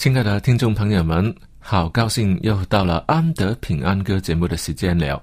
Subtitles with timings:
[0.00, 5.22] 亲爱的听众朋友们，好高兴又到了安德平安歌节目的时间了。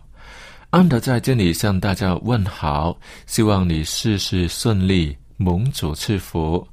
[0.70, 6.68] 安德在这里向大家问好，希望你事事顺利，蒙主赐福。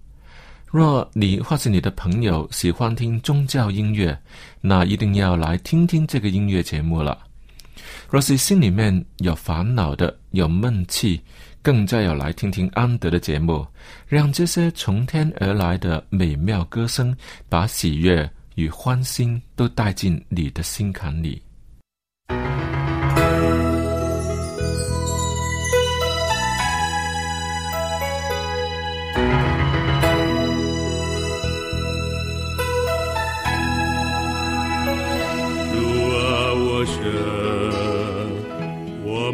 [0.67, 4.15] 若你或是你的朋友喜欢听宗教音乐，
[4.61, 7.19] 那一定要来听听这个音乐节目了。
[8.11, 11.19] 若是心里面有烦恼的、有闷气，
[11.65, 13.67] 更加要来听听安德的节目，
[14.07, 17.17] 让这些从天而来的美妙歌声，
[17.49, 21.41] 把喜悦与欢欣都带进你的心坎里。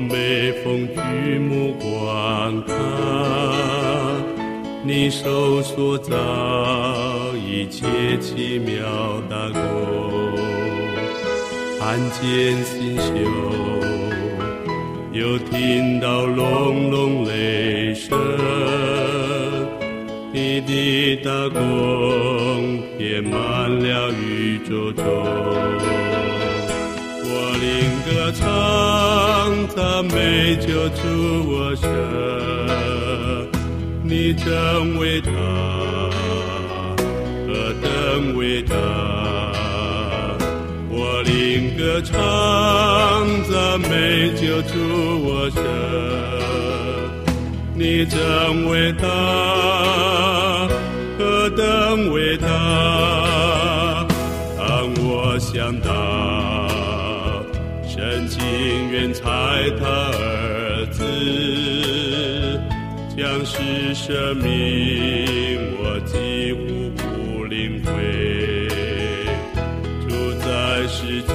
[0.08, 0.86] 每逢
[5.02, 6.14] 你手所造
[7.34, 7.86] 一切
[8.20, 8.76] 奇妙
[9.30, 9.62] 大功，
[11.78, 13.10] 看见星宿，
[15.10, 18.10] 又听到隆隆雷声，
[20.34, 25.02] 你的大功填满了宇宙中。
[27.24, 27.64] 我灵
[28.04, 31.00] 歌唱赞美救主
[31.48, 31.88] 我神，
[34.10, 35.30] 你真伟大，
[37.46, 38.74] 何等伟大！
[40.90, 42.18] 我灵歌唱
[43.44, 44.74] 赞美救主
[45.22, 45.62] 我神，
[47.72, 48.18] 你真
[48.68, 49.06] 伟大，
[51.16, 52.48] 何等伟大！
[54.58, 55.88] 当我想到。
[58.28, 58.40] 情
[58.90, 59.22] 愿踩
[59.78, 60.39] 他儿子，
[63.30, 64.44] 将是生命，
[65.78, 67.88] 我几乎不领会。
[70.08, 70.10] 住
[70.40, 71.32] 在世家，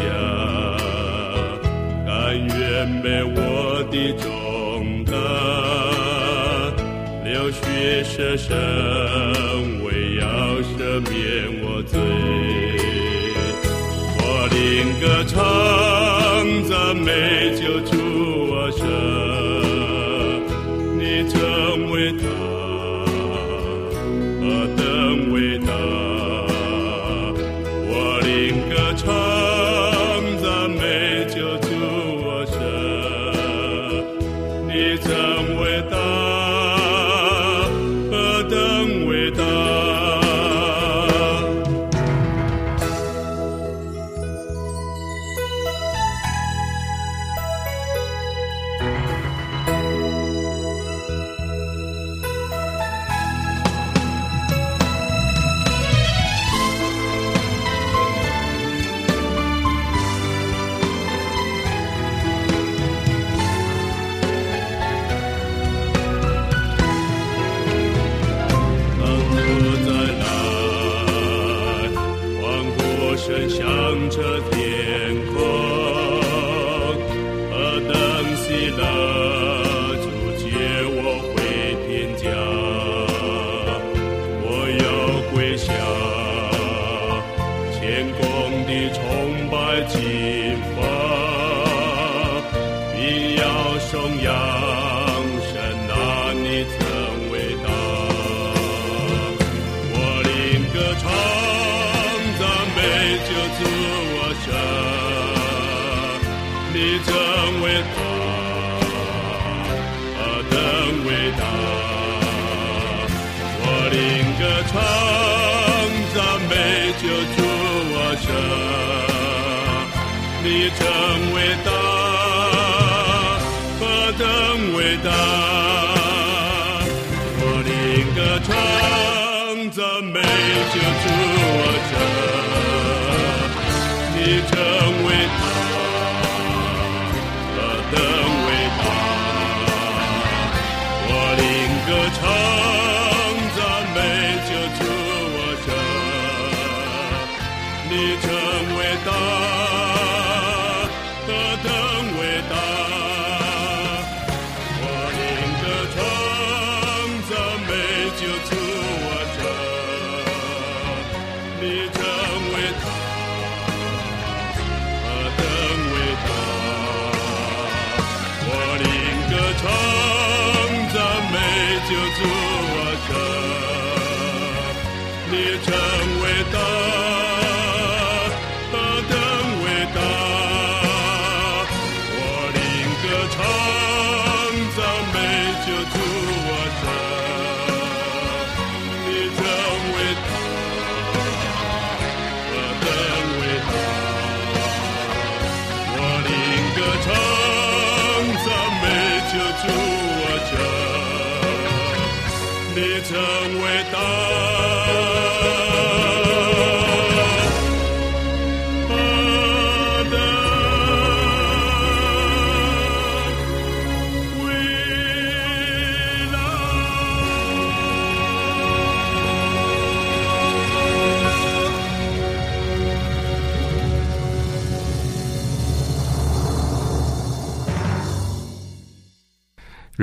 [2.06, 4.26] 甘愿背我的重
[5.06, 5.16] 担，
[7.24, 8.52] 流血舍身，
[9.86, 10.26] 为要
[10.76, 11.16] 赦免
[11.64, 11.98] 我罪。
[14.20, 14.60] 我领
[15.00, 15.34] 歌唱。
[16.68, 17.10] 赞美
[17.56, 17.95] 救主
[22.18, 22.55] 真伟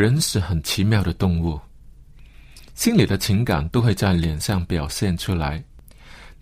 [0.03, 1.61] 人是很奇妙的动物，
[2.83, 5.63] 心里的情感都会在脸上表现出来。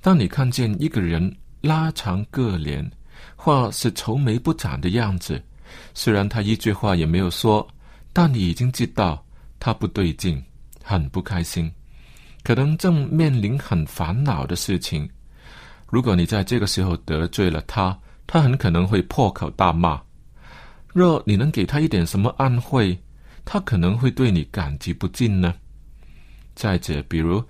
[0.01, 2.91] 当你看见一个人拉长个脸，
[3.37, 5.39] 或是愁眉不展的样子，
[5.93, 7.69] 虽然他一句话也没有说，
[8.15, 9.23] 但你已经知道
[9.59, 10.43] 他不对劲，
[10.83, 11.71] 很不开心，
[12.43, 15.07] 可能正面临很烦恼的事情。
[15.89, 17.95] 如果你在这个时候得罪了他，
[18.27, 20.01] 他很可能会破口大骂。
[20.95, 22.99] 若你能给他一点什么安慰，
[23.45, 25.55] 他可能会对你感激不尽呢。
[26.61, 27.43] 再者，比如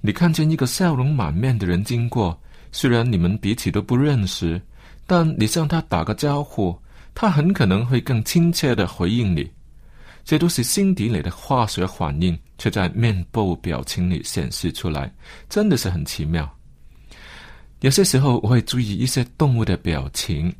[0.00, 2.40] 你看见一个笑容满面的人经过，
[2.70, 4.62] 虽然你们彼此都不认识，
[5.08, 6.78] 但你向他打个招呼，
[7.16, 9.50] 他很可能会更亲切的回应你。
[10.24, 15.12] 这都是心底里的化学反应，却在面部表情里显示出来，
[15.50, 16.48] 真的是很奇妙。
[17.80, 20.54] 有些时候我会注意一些动物的表情，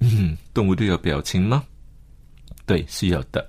[0.00, 1.62] 嗯，动物都有表情吗？
[2.64, 3.46] 对，是有的。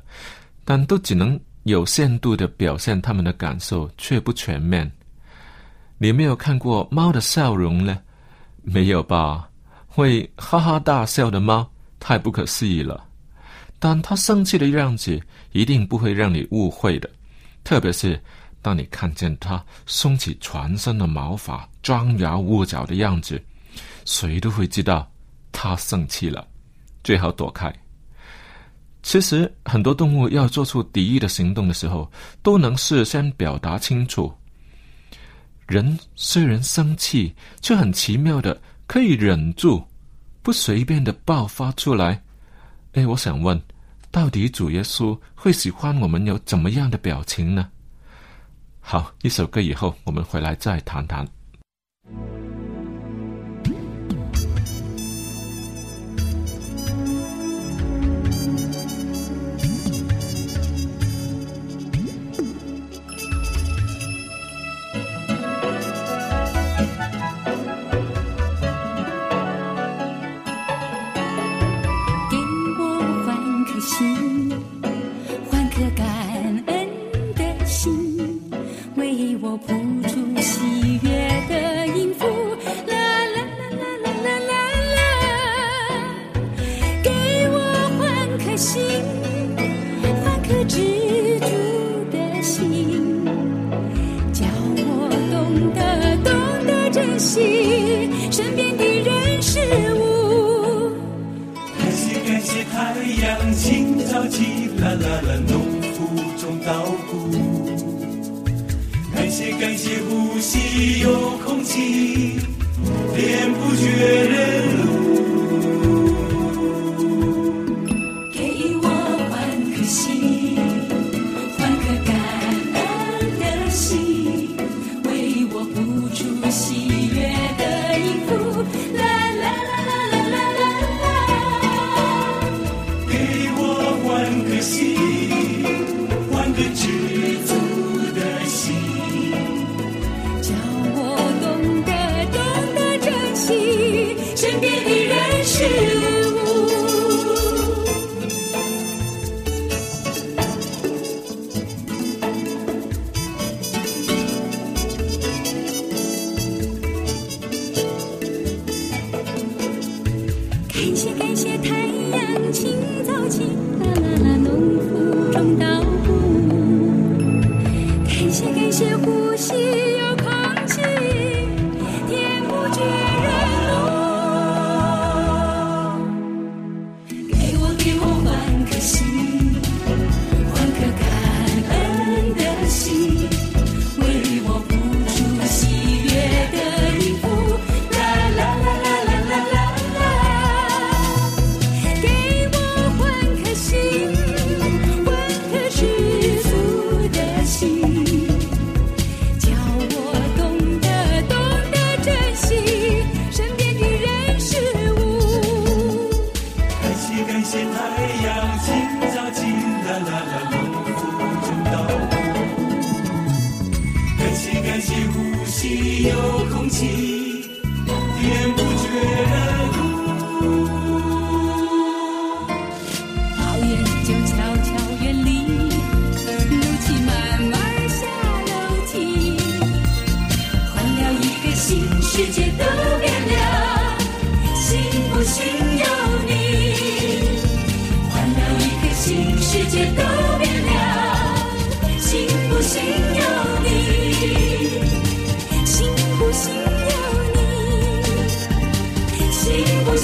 [0.65, 4.89] 但都只能有限度的表现他们的感受，却不全面。
[5.97, 7.99] 你没有看过猫的笑容呢？
[8.63, 9.49] 没有吧？
[9.85, 11.69] 会哈哈大笑的猫
[11.99, 13.05] 太不可思议了。
[13.79, 15.21] 但它生气的样子
[15.51, 17.09] 一定不会让你误会的，
[17.63, 18.19] 特别是
[18.61, 23.41] 当你看见它松起全身的毛发、张牙舞爪的样子，
[24.05, 25.09] 谁都会知道
[25.51, 26.47] 它生气了，
[27.03, 27.73] 最好躲开。
[29.07, 32.11] 其实，很多动物要做出敌意的行动的时候，
[32.43, 34.29] 都能事先表达清楚。
[35.65, 39.81] 人虽然生气，却很奇妙的可以忍住，
[40.43, 42.21] 不随便的爆发出来。
[42.95, 43.57] 哎，我想问，
[44.11, 47.69] 到底主耶稣会喜欢我们有怎么样的表情呢？
[48.81, 51.25] 好，一首歌以后，我们回来再谈谈。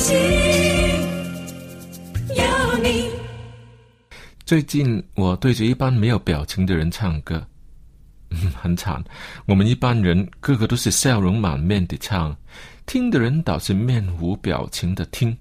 [0.03, 0.19] 信
[2.12, 3.10] 不信由你。
[4.43, 7.41] 最近我对着一般没有表情的人唱歌，
[8.31, 9.01] 嗯， 很惨。
[9.45, 12.36] 我们一般人个个都是笑容满面的唱，
[12.86, 15.36] 听的人倒是面无表情的听。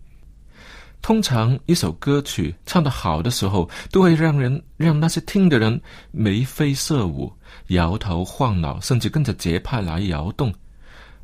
[1.00, 5.80] 通常一首歌曲唱得好的时候，都会让人让那些听的人
[6.12, 7.32] 眉飞色舞、
[7.68, 10.54] 摇头晃脑，甚至跟着节拍来摇动。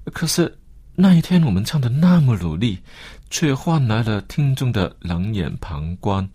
[0.07, 0.52] 可是
[0.97, 2.76] 那一天我们唱的那么努力，
[3.31, 6.29] 却换来了听众的冷眼旁观。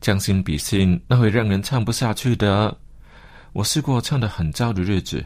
[0.00, 2.76] 将心比心，那会让人唱不下去的。
[3.52, 5.24] 我试过唱得很糟的日子，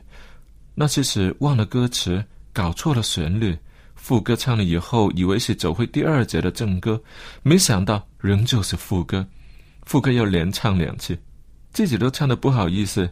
[0.75, 3.55] 那些是忘了歌词，搞错了旋律，
[3.95, 6.99] 副歌唱了以后，以为是走回第二节的正歌，
[7.43, 9.27] 没想到仍旧是副歌，
[9.85, 11.19] 副歌又连唱两次，
[11.73, 13.11] 自己都唱得不好意思，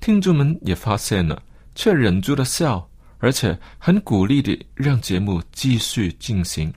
[0.00, 1.42] 听众们也发现了，
[1.74, 2.86] 却忍住了笑，
[3.18, 6.70] 而且很鼓励地让节目继续进行。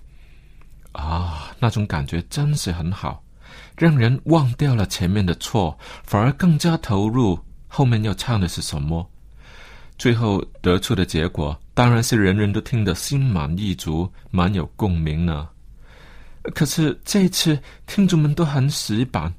[0.91, 3.23] 啊，那种感觉真是很好。
[3.77, 9.09] 让人忘掉了前面的错，反而更加投入后面要唱的是什么。
[9.97, 15.47] 最后得出的结果当然是人人都听得心满意足，蛮有共鸣呢。
[16.55, 19.33] 可是这次听众们都很死板，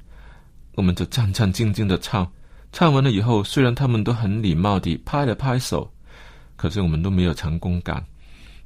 [0.75, 2.29] 我们就战战兢兢的唱。
[2.71, 5.91] 唱完了以后，虽然他们都很礼貌地拍了拍手，
[6.55, 8.03] 可是我们都没有成功感。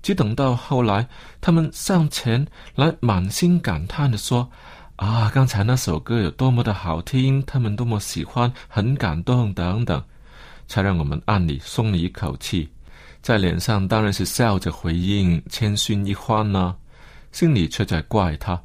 [0.08, 1.06] 只等到后来，
[1.42, 4.50] 他们上前来满心感叹的说。
[4.96, 10.02] 啊，刚才那首歌有多么的好听，他们多么喜欢，很感动，等等，
[10.66, 12.70] 才让我们暗里松了一口气，
[13.22, 16.74] 在脸上当然是笑着回应，谦逊一番呢，
[17.34, 18.58] 心里却在怪他，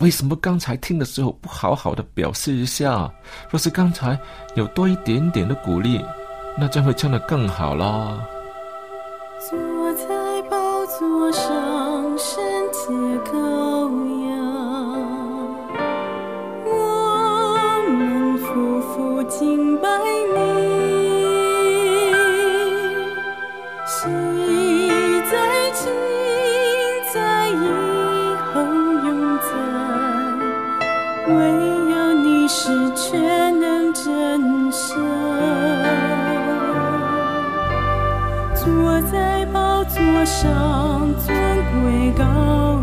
[0.00, 3.10] 为什么刚才听的时候不好好的表示一下？
[3.50, 4.20] 若是刚才
[4.54, 5.98] 有多一点点的鼓励，
[6.58, 8.20] 那将会唱得更好啦。
[10.86, 12.92] 坐上，圣洁
[13.32, 13.88] 羔
[14.28, 14.36] 羊，
[16.66, 16.70] 我
[17.88, 18.44] 们夫
[18.92, 19.88] 妇敬拜
[20.36, 20.43] 你，
[40.24, 41.34] 上，尊
[41.82, 42.80] 贵高，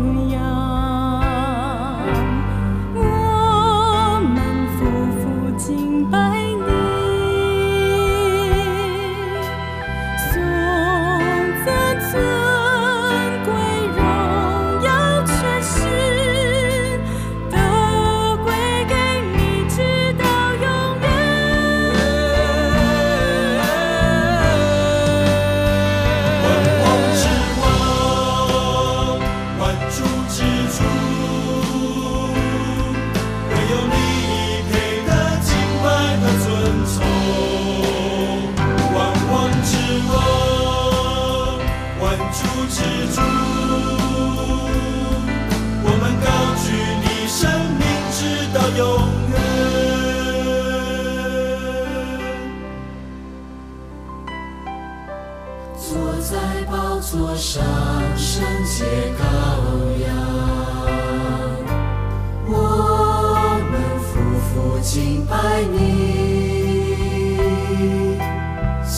[57.12, 57.62] 座上
[58.16, 58.86] 圣洁
[59.18, 59.22] 羔
[60.02, 60.08] 羊，
[62.48, 62.50] 我
[63.70, 64.08] 们夫
[64.48, 65.36] 妇敬拜
[65.70, 65.76] 你，
[68.82, 68.96] 喜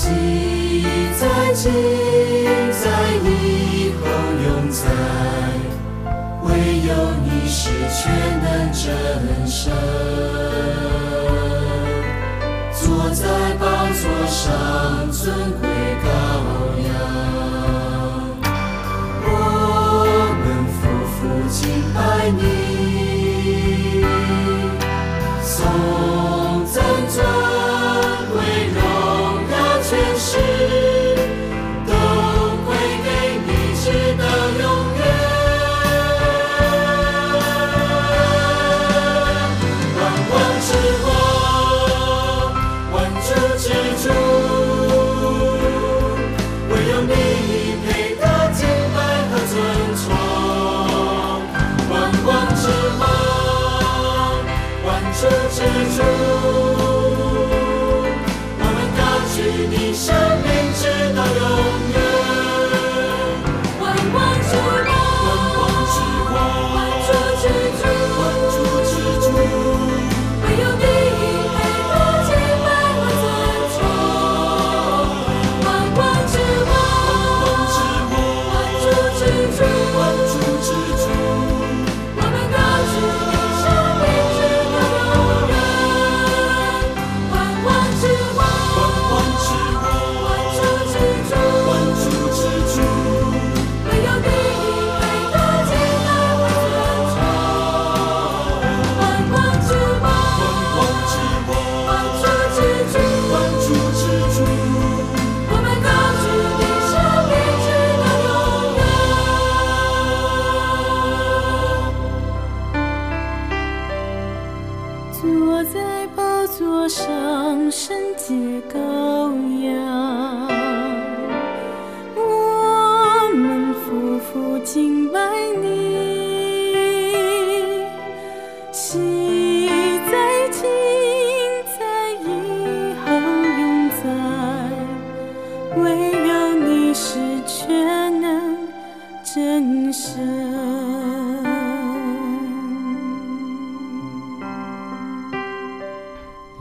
[1.19, 1.23] 在
[1.55, 1.67] 基
[2.71, 2.85] 在
[3.25, 4.07] 以后
[4.45, 4.87] 永在，
[6.45, 6.49] 唯
[6.87, 6.95] 有
[7.25, 7.59] 你是
[7.91, 8.01] 全
[8.45, 8.81] 能真
[9.45, 9.75] 神，
[12.73, 13.27] 坐在
[13.59, 15.64] 宝座上尊。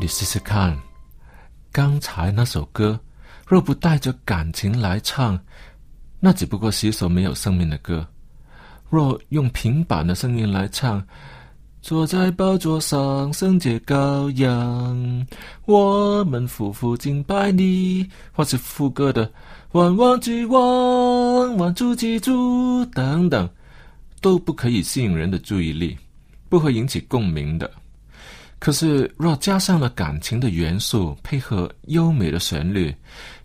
[0.03, 0.77] 你试试看，
[1.71, 2.99] 刚才那首歌，
[3.47, 5.39] 若不带着感情来唱，
[6.19, 8.05] 那只不过是一首没有生命的歌；
[8.89, 11.01] 若用平板的声音来唱，
[11.81, 15.25] 坐在宝座上，圣洁羔羊，
[15.63, 19.31] 我们夫妇敬拜你，或是副歌的
[19.71, 23.49] 万王之王，万主之主等等，
[24.19, 25.97] 都不可以吸引人的注意力，
[26.49, 27.71] 不会引起共鸣的。
[28.63, 32.95] 可是，若加上了感情的元素，配合优美的旋律、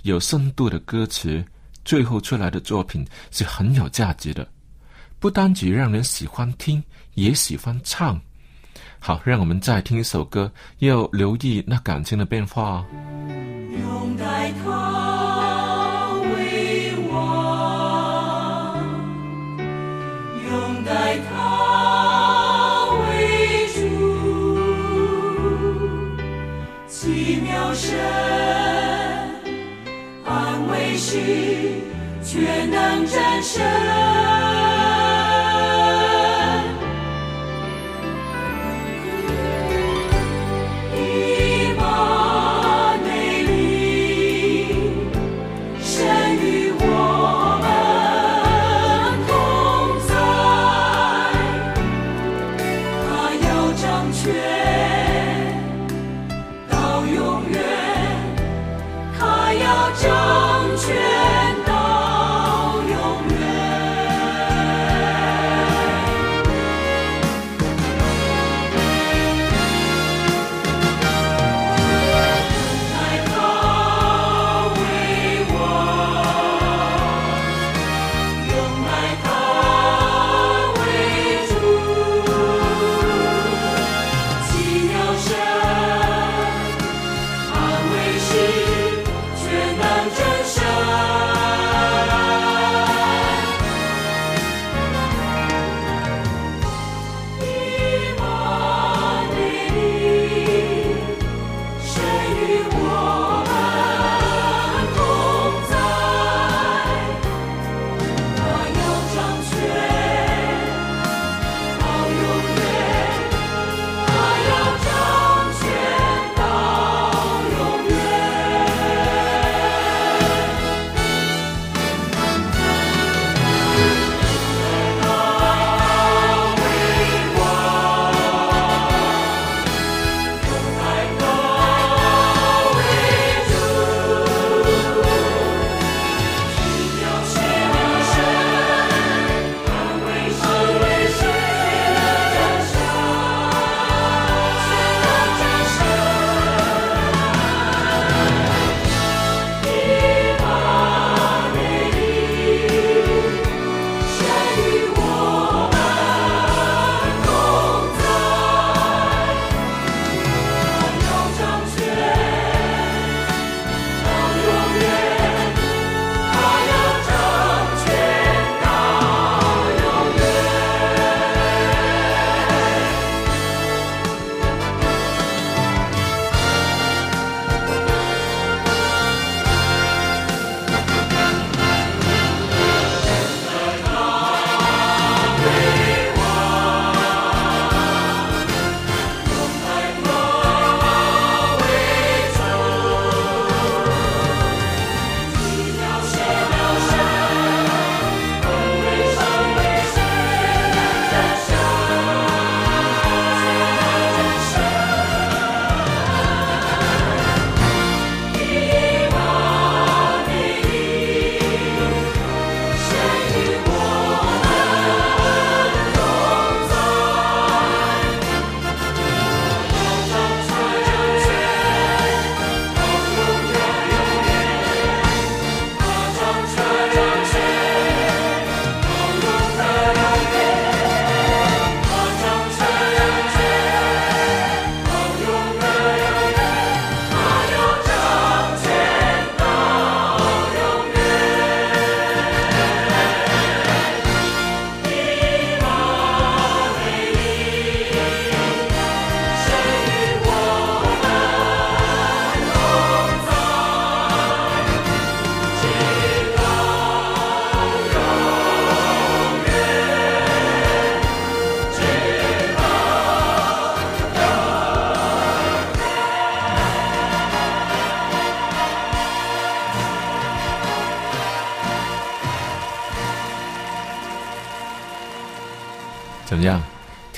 [0.03, 1.45] 有深度的歌词，
[1.85, 4.47] 最后出来的作品是很有价值的。
[5.19, 6.81] 不单只让人喜欢听，
[7.15, 8.17] 也喜欢唱。
[9.01, 12.87] 好，让我们再听一首歌，要留意那感情的变化。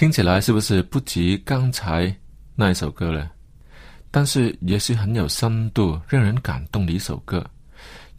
[0.01, 2.11] 听起来是不是不及刚才
[2.55, 3.29] 那一首歌呢？
[4.11, 7.45] 但是也是很有深度、让人感动的一首歌。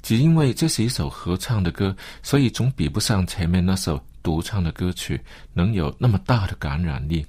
[0.03, 5.19] 只因为这是一首合唱的歌，所以总比不上前面那首独唱的歌曲
[5.53, 7.25] 能有那么大的感染力。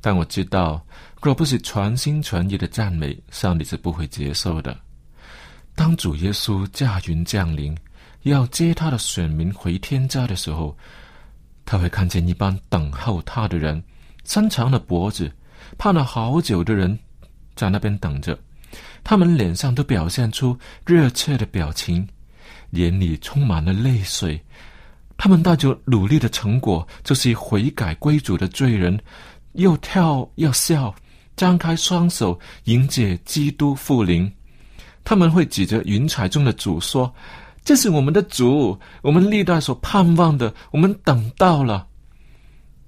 [0.00, 0.84] 但我知道，
[1.22, 4.76] 若不是全心全意的赞美，上帝是不会接受的。
[5.76, 7.78] 当主耶稣驾云降临，
[8.22, 10.76] 要接他的选民回天家的时候，
[11.72, 13.82] 他会看见一帮等候他的人，
[14.26, 15.32] 伸长了脖子，
[15.78, 16.98] 盼了好久的人，
[17.56, 18.38] 在那边等着。
[19.02, 20.54] 他们脸上都表现出
[20.84, 22.06] 热切的表情，
[22.72, 24.38] 眼里充满了泪水。
[25.16, 29.00] 他们带着努力的成果，就是悔改归主的罪人，
[29.54, 30.94] 又跳又笑，
[31.36, 34.30] 张开双手迎接基督复临。
[35.04, 37.10] 他们会指着云彩中的主说
[37.64, 41.86] ：“这是我们的主，我们历代所盼望的，我们等到了。”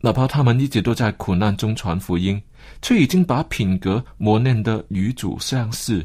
[0.00, 2.40] 哪怕他们一直都在苦难中传福音。
[2.80, 6.02] 却已经把品格磨练的与主相似，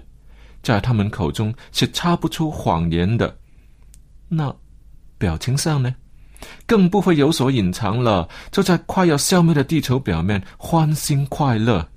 [0.61, 3.33] 在他们口中是插不出谎言的。
[4.27, 4.53] 那
[5.17, 5.95] 表情上呢，
[6.65, 8.27] 更不会有所隐藏了。
[8.51, 11.87] 就在快要消灭的地球表面欢欣快乐，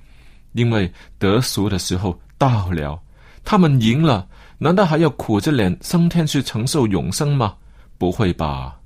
[0.52, 3.00] 因为得赎的时候到了。
[3.44, 4.28] 他们赢了，
[4.62, 7.55] 难道还要苦着脸升天去承受永生吗？
[7.98, 8.77] 不会吧。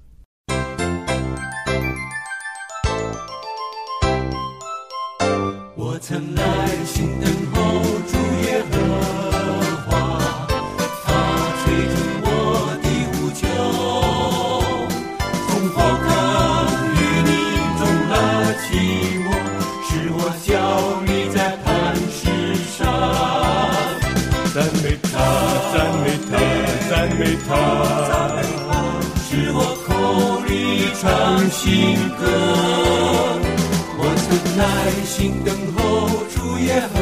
[5.74, 7.30] 我曾耐心等
[27.48, 27.52] 他，
[29.28, 29.88] 是我口
[30.46, 30.50] 里
[31.00, 31.04] 唱
[31.50, 32.22] 新歌。
[33.98, 34.60] 我曾耐
[35.04, 35.78] 心等候
[36.34, 36.96] 主耶和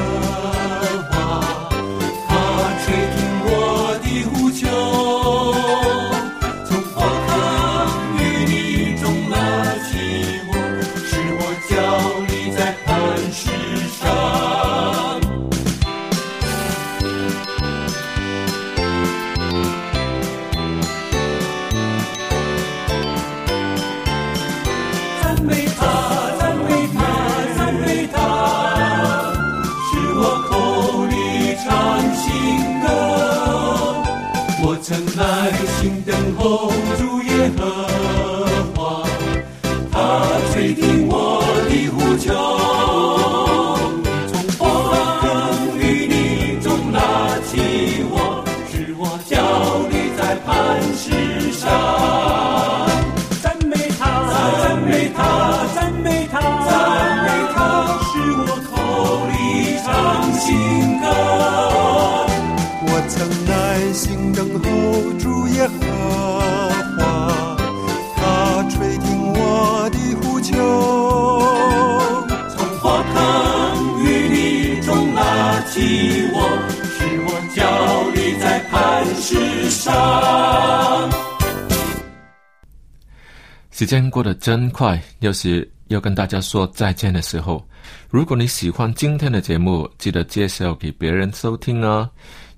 [83.84, 87.62] 时间过得真快，又是要跟大家说再见的时候。
[88.08, 92.10] 如果你喜欢今天的节目，记得介绍给别人收听啊，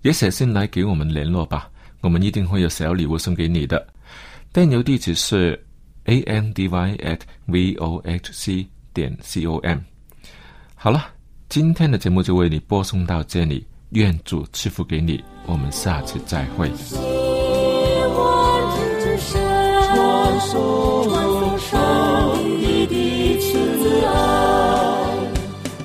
[0.02, 1.68] 也写信来给我们联络吧，
[2.00, 3.84] 我们一定会有小礼物送给你的。
[4.52, 5.60] 电邮地址是
[6.04, 9.80] a n d y at v o h c 点 c o m。
[10.76, 11.08] 好了，
[11.48, 16.70] 今天的节目就为你播送到这里，愿主赐福给你，我们下次再会。
[20.36, 24.10] 感受上帝的慈爱，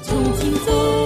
[0.04, 1.01] 从今走。